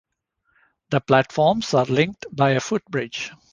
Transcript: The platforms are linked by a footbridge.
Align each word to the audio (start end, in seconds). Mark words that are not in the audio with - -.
The 0.89 0.99
platforms 0.99 1.75
are 1.75 1.85
linked 1.85 2.25
by 2.31 2.53
a 2.53 2.59
footbridge. 2.59 3.33